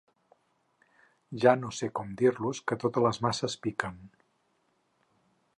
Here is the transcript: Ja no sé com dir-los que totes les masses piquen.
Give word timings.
Ja 1.43 1.53
no 1.59 1.69
sé 1.81 1.91
com 2.01 2.15
dir-los 2.23 2.63
que 2.71 2.79
totes 2.85 3.07
les 3.09 3.23
masses 3.29 3.61
piquen. 3.67 4.03